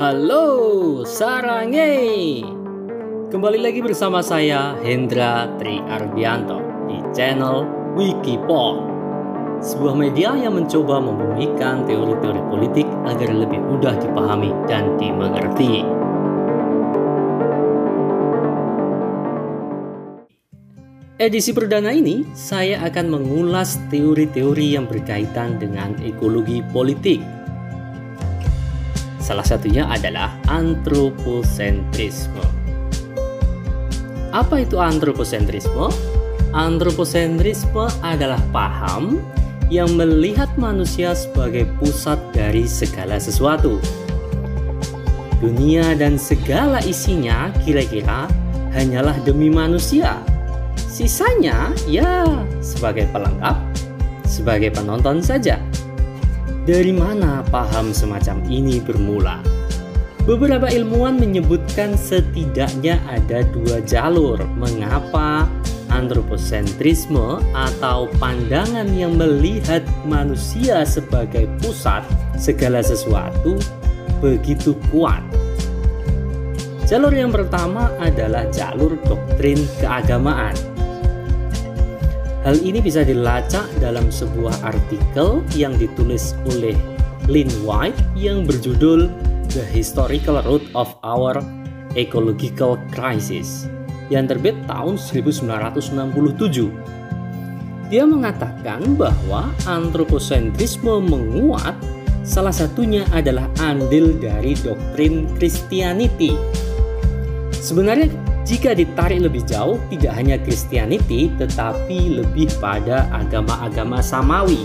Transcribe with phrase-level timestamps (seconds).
[0.00, 2.40] Halo, Sarange.
[3.28, 6.56] Kembali lagi bersama saya Hendra Tri Arbianto
[6.88, 7.68] di channel
[8.00, 8.80] Wikipol.
[9.60, 15.84] Sebuah media yang mencoba membumikan teori-teori politik agar lebih mudah dipahami dan dimengerti.
[21.20, 27.20] Edisi perdana ini, saya akan mengulas teori-teori yang berkaitan dengan ekologi politik.
[29.30, 32.42] Salah satunya adalah antroposentrisme.
[34.34, 35.86] Apa itu antroposentrisme?
[36.50, 39.22] Antroposentrisme adalah paham
[39.70, 43.78] yang melihat manusia sebagai pusat dari segala sesuatu.
[45.38, 48.26] Dunia dan segala isinya kira-kira
[48.74, 50.18] hanyalah demi manusia
[50.90, 52.26] Sisanya ya
[52.58, 53.62] sebagai pelengkap,
[54.26, 55.69] sebagai penonton saja.
[56.70, 59.42] Dari mana paham semacam ini bermula?
[60.22, 65.50] Beberapa ilmuwan menyebutkan setidaknya ada dua jalur mengapa
[65.90, 72.06] antroposentrisme atau pandangan yang melihat manusia sebagai pusat
[72.38, 73.58] segala sesuatu
[74.22, 75.26] begitu kuat.
[76.86, 80.54] Jalur yang pertama adalah jalur doktrin keagamaan
[82.40, 86.72] Hal ini bisa dilacak dalam sebuah artikel yang ditulis oleh
[87.28, 89.12] Lynn White yang berjudul
[89.52, 91.36] The Historical Root of Our
[92.00, 93.68] Ecological Crisis
[94.08, 97.92] yang terbit tahun 1967.
[97.92, 101.76] Dia mengatakan bahwa antroposentrisme menguat
[102.24, 106.32] salah satunya adalah andil dari doktrin Christianity.
[107.52, 114.64] Sebenarnya jika ditarik lebih jauh, tidak hanya Christianity, tetapi lebih pada agama-agama samawi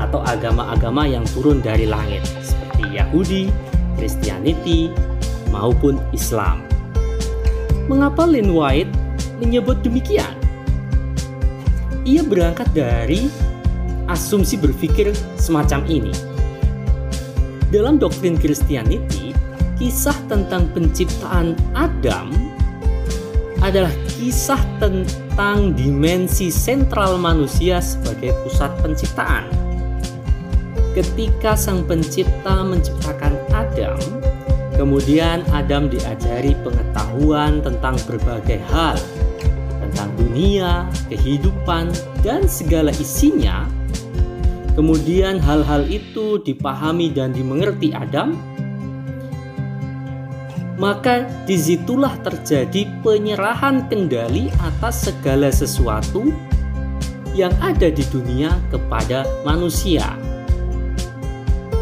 [0.00, 3.52] atau agama-agama yang turun dari langit, seperti Yahudi,
[4.00, 4.88] Christianity,
[5.52, 6.64] maupun Islam.
[7.92, 8.90] Mengapa Lynn White
[9.42, 10.32] menyebut demikian?
[12.08, 13.28] Ia berangkat dari
[14.08, 16.14] asumsi berpikir semacam ini.
[17.68, 19.36] Dalam doktrin Christianity,
[19.76, 22.32] kisah tentang penciptaan Adam
[23.60, 29.46] adalah kisah tentang dimensi sentral manusia sebagai pusat penciptaan.
[30.96, 34.00] Ketika sang pencipta menciptakan Adam,
[34.74, 38.98] kemudian Adam diajari pengetahuan tentang berbagai hal,
[39.78, 41.94] tentang dunia, kehidupan,
[42.26, 43.68] dan segala isinya.
[44.74, 48.34] Kemudian hal-hal itu dipahami dan dimengerti Adam
[50.80, 56.32] maka di situlah terjadi penyerahan kendali atas segala sesuatu
[57.36, 60.16] yang ada di dunia kepada manusia.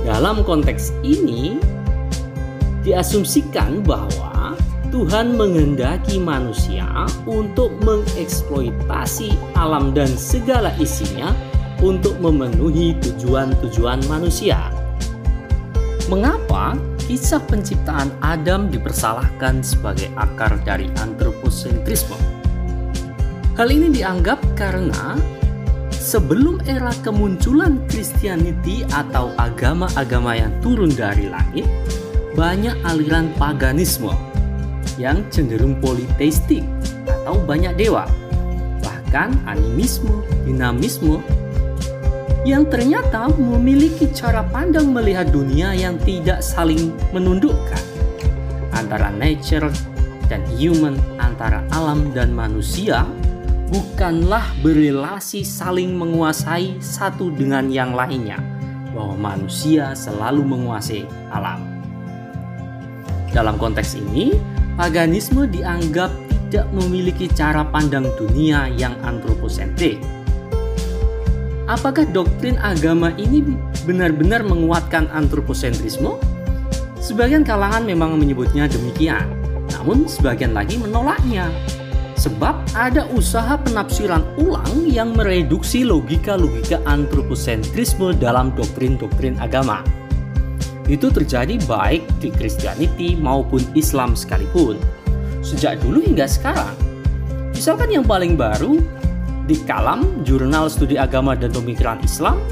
[0.00, 1.60] Dalam konteks ini,
[2.80, 4.56] diasumsikan bahwa
[4.88, 6.88] Tuhan menghendaki manusia
[7.28, 11.36] untuk mengeksploitasi alam dan segala isinya
[11.84, 14.72] untuk memenuhi tujuan-tujuan manusia.
[16.08, 22.18] Mengapa kisah penciptaan Adam dipersalahkan sebagai akar dari antroposentrisme.
[23.54, 25.14] Hal ini dianggap karena
[25.94, 31.64] sebelum era kemunculan Christianity atau agama-agama yang turun dari langit,
[32.34, 34.12] banyak aliran paganisme
[34.98, 36.66] yang cenderung politeistik
[37.06, 38.04] atau banyak dewa.
[38.82, 41.22] Bahkan animisme, dinamisme,
[42.46, 47.82] yang ternyata memiliki cara pandang melihat dunia yang tidak saling menundukkan
[48.70, 49.66] antara nature
[50.30, 53.02] dan human, antara alam dan manusia,
[53.74, 58.38] bukanlah berrelasi saling menguasai satu dengan yang lainnya,
[58.94, 61.02] bahwa manusia selalu menguasai
[61.34, 61.66] alam.
[63.34, 64.38] Dalam konteks ini,
[64.78, 66.14] paganisme dianggap
[66.46, 69.98] tidak memiliki cara pandang dunia yang antroposentrik
[71.66, 73.42] Apakah doktrin agama ini
[73.82, 76.14] benar-benar menguatkan antroposentrisme?
[77.02, 79.26] Sebagian kalangan memang menyebutnya demikian,
[79.74, 81.50] namun sebagian lagi menolaknya.
[82.14, 89.82] Sebab ada usaha penafsiran ulang yang mereduksi logika-logika antroposentrisme dalam doktrin-doktrin agama.
[90.86, 94.78] Itu terjadi baik di Christianity maupun Islam sekalipun.
[95.42, 96.78] Sejak dulu hingga sekarang.
[97.50, 98.78] Misalkan yang paling baru,
[99.46, 102.42] di Kalam, Jurnal Studi Agama dan Pemikiran Islam,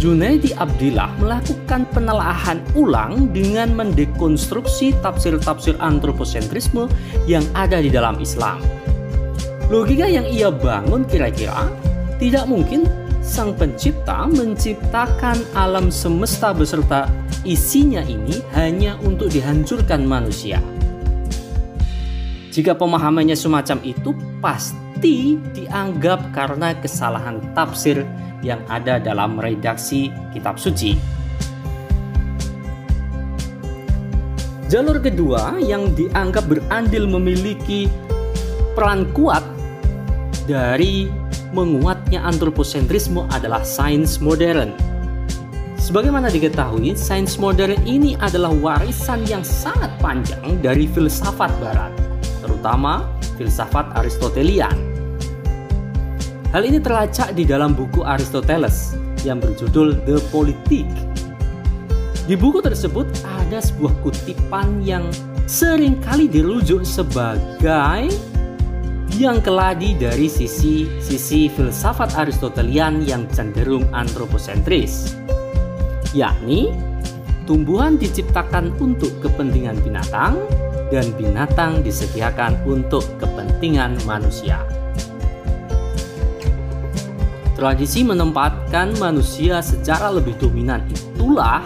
[0.00, 6.88] Junaidi Abdillah melakukan penelaahan ulang dengan mendekonstruksi tafsir-tafsir antroposentrisme
[7.28, 8.64] yang ada di dalam Islam.
[9.68, 11.68] Logika yang ia bangun kira-kira
[12.16, 12.88] tidak mungkin
[13.20, 17.06] sang pencipta menciptakan alam semesta beserta
[17.44, 20.64] isinya ini hanya untuk dihancurkan manusia.
[22.50, 24.10] Jika pemahamannya semacam itu,
[24.42, 28.04] pasti dianggap karena kesalahan tafsir
[28.44, 30.96] yang ada dalam redaksi kitab suci.
[34.70, 37.90] Jalur kedua yang dianggap berandil memiliki
[38.78, 39.42] peran kuat
[40.46, 41.10] dari
[41.50, 44.70] menguatnya antroposentrisme adalah sains modern.
[45.74, 51.90] Sebagaimana diketahui, sains modern ini adalah warisan yang sangat panjang dari filsafat barat,
[52.38, 54.89] terutama filsafat Aristotelian.
[56.50, 60.90] Hal ini terlacak di dalam buku Aristoteles yang berjudul The Politik.
[62.26, 65.06] Di buku tersebut ada sebuah kutipan yang
[65.46, 68.10] sering kali dirujuk sebagai
[69.14, 75.14] yang keladi dari sisi sisi filsafat Aristotelian yang cenderung antroposentris,
[76.18, 76.74] yakni
[77.46, 80.34] tumbuhan diciptakan untuk kepentingan binatang
[80.90, 84.58] dan binatang disediakan untuk kepentingan manusia.
[87.60, 91.60] Tradisi menempatkan manusia secara lebih dominan itulah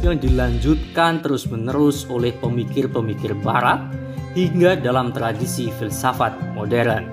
[0.00, 3.84] yang dilanjutkan terus-menerus oleh pemikir-pemikir barat
[4.32, 7.12] hingga dalam tradisi filsafat modern.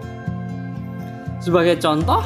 [1.43, 2.23] Sebagai contoh,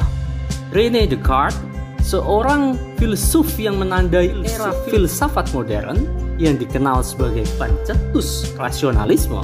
[0.70, 1.58] Rene Descartes,
[2.06, 6.06] seorang filsuf yang menandai era filsafat modern
[6.38, 9.42] yang dikenal sebagai pencetus rasionalisme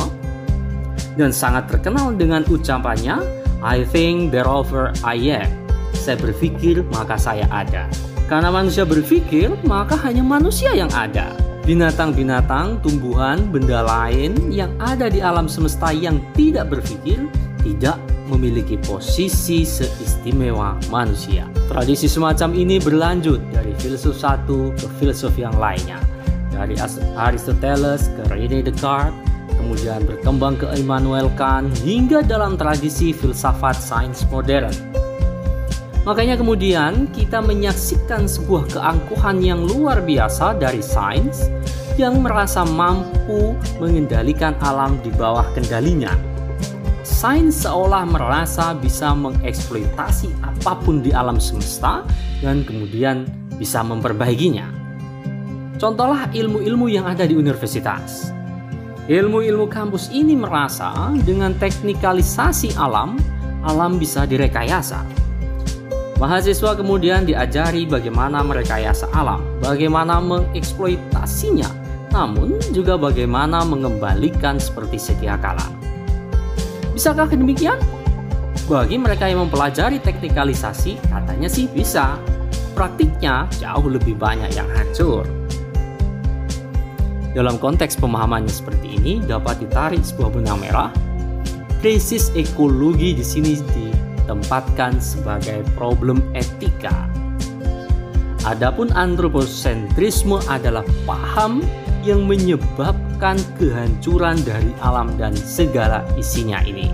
[1.19, 3.19] dan sangat terkenal dengan ucapannya
[3.67, 5.62] I think therefore I am.
[5.95, 7.87] Saya berpikir maka saya ada.
[8.27, 15.23] Karena manusia berpikir, maka hanya manusia yang ada binatang-binatang, tumbuhan, benda lain yang ada di
[15.23, 17.23] alam semesta yang tidak berpikir
[17.63, 17.97] tidak
[18.27, 21.47] memiliki posisi seistimewa manusia.
[21.71, 26.03] Tradisi semacam ini berlanjut dari filsuf satu ke filsuf yang lainnya.
[26.51, 26.77] Dari
[27.17, 29.15] Aristoteles ke Rene Descartes,
[29.57, 34.75] kemudian berkembang ke Immanuel Kant hingga dalam tradisi filsafat sains modern.
[36.03, 41.47] Makanya kemudian kita menyaksikan sebuah keangkuhan yang luar biasa dari sains
[41.95, 46.11] yang merasa mampu mengendalikan alam di bawah kendalinya.
[47.07, 52.03] Sains seolah merasa bisa mengeksploitasi apa pun di alam semesta
[52.43, 53.23] dan kemudian
[53.55, 54.67] bisa memperbaikinya.
[55.79, 58.35] Contohlah ilmu-ilmu yang ada di universitas.
[59.07, 63.19] Ilmu-ilmu kampus ini merasa dengan teknikalisasi alam,
[63.63, 65.22] alam bisa direkayasa
[66.23, 71.67] Mahasiswa kemudian diajari bagaimana merekayasa alam, bagaimana mengeksploitasinya,
[72.15, 75.67] namun juga bagaimana mengembalikan seperti sedia kala.
[76.95, 77.75] Bisakah demikian?
[78.71, 82.15] Bagi mereka yang mempelajari teknikalisasi, katanya sih bisa.
[82.79, 85.27] Praktiknya jauh lebih banyak yang hancur.
[87.35, 90.95] Dalam konteks pemahamannya seperti ini dapat ditarik sebuah benang merah.
[91.83, 93.92] Krisis ekologi di sini di
[94.23, 97.11] ditempatkan sebagai problem etika.
[98.43, 101.63] Adapun antroposentrisme adalah paham
[102.03, 106.91] yang menyebabkan kehancuran dari alam dan segala isinya ini.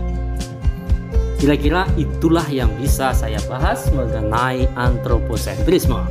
[1.40, 6.02] Kira-kira itulah yang bisa saya bahas mengenai antroposentrisme.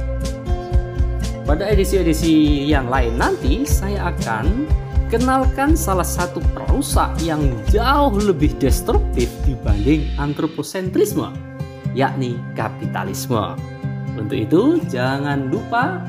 [1.46, 4.66] Pada edisi-edisi yang lain nanti saya akan
[5.08, 11.32] kenalkan salah satu perusak yang jauh lebih destruktif dibanding antroposentrisme,
[11.96, 13.56] yakni kapitalisme.
[14.20, 16.04] Untuk itu, jangan lupa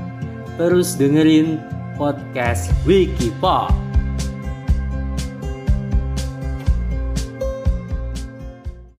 [0.58, 1.62] terus dengerin
[1.94, 3.87] podcast Wikipop.